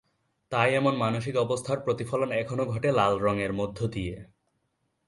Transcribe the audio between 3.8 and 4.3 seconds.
দিয়ে।